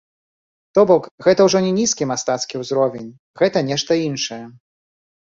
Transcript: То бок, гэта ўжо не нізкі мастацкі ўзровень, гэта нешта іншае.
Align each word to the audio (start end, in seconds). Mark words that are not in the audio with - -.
То 0.75 0.81
бок, 0.91 1.03
гэта 1.25 1.41
ўжо 1.47 1.59
не 1.65 1.73
нізкі 1.79 2.07
мастацкі 2.11 2.61
ўзровень, 2.61 3.09
гэта 3.43 3.63
нешта 3.69 3.99
іншае. 4.07 4.39